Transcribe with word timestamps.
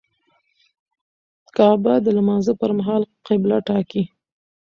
کعبه 1.55 1.93
د 2.05 2.07
لمانځه 2.17 2.53
پر 2.61 2.71
مهال 2.77 3.03
قبله 3.27 3.57
ټاکي. 3.67 4.03